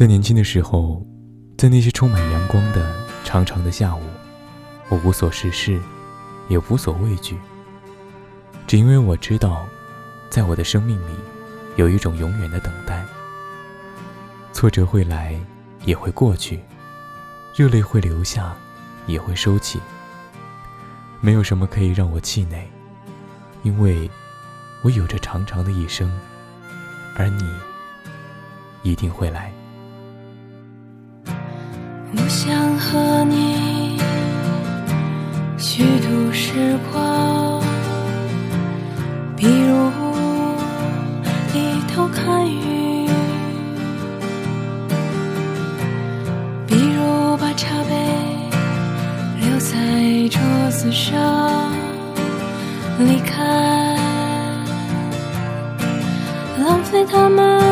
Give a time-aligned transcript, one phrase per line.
[0.00, 1.06] 在年轻的时候，
[1.58, 2.90] 在那些充满阳光的
[3.22, 4.00] 长长的下午，
[4.88, 5.78] 我无所事事，
[6.48, 7.36] 也无所畏惧，
[8.66, 9.66] 只因为我知道，
[10.30, 11.12] 在我的生命里，
[11.76, 13.04] 有一种永远的等待。
[14.54, 15.38] 挫折会来，
[15.84, 16.56] 也会过去；
[17.54, 18.56] 热泪会流下，
[19.06, 19.78] 也会收起。
[21.20, 22.66] 没有什么可以让我气馁，
[23.64, 24.10] 因为
[24.80, 26.10] 我有着长长的一生，
[27.18, 27.44] 而你
[28.82, 29.52] 一定会来。
[32.12, 33.96] 我想和你
[35.56, 37.62] 虚度时光，
[39.36, 39.90] 比如
[41.52, 43.08] 低头看雨，
[46.66, 47.94] 比如把茶杯
[49.40, 51.72] 留在桌子上
[52.98, 53.96] 离开，
[56.58, 57.69] 浪费它们。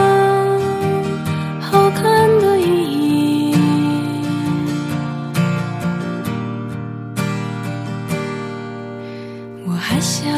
[10.00, 10.30] 想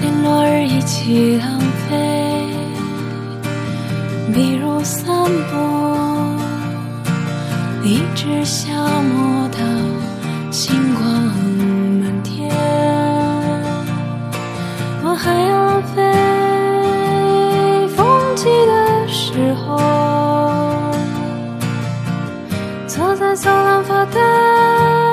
[0.00, 2.48] 连落日一起浪费，
[4.32, 5.06] 比如散
[5.50, 5.56] 步，
[7.84, 9.58] 一直消磨到
[10.50, 11.04] 星光
[12.00, 12.50] 满天。
[15.04, 16.02] 我还要浪费
[17.96, 19.76] 风起的时候，
[22.88, 25.03] 坐在走廊发呆。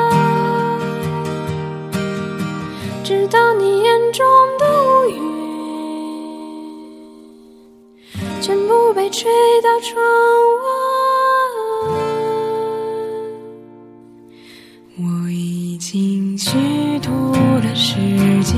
[3.12, 4.26] 直到你眼中
[4.58, 5.20] 的乌云
[8.40, 9.30] 全部被吹
[9.62, 10.02] 到窗
[10.62, 10.66] 外。
[14.96, 16.58] 我已经虚
[17.00, 17.98] 度了时
[18.46, 18.56] 间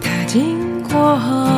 [0.00, 1.55] 他经过后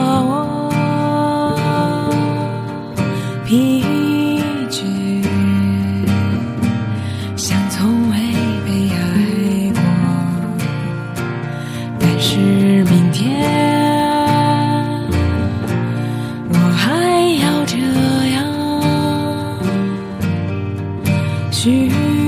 [21.59, 22.28] 记。